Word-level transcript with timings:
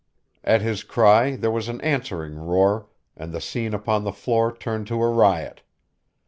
At 0.43 0.63
his 0.63 0.81
cry 0.83 1.35
there 1.35 1.51
was 1.51 1.69
an 1.69 1.79
answering 1.81 2.33
roar, 2.35 2.87
and 3.15 3.31
the 3.31 3.39
scene 3.39 3.75
upon 3.75 4.03
the 4.03 4.11
floor 4.11 4.51
turned 4.51 4.87
to 4.87 4.99
a 5.03 5.07
riot. 5.11 5.61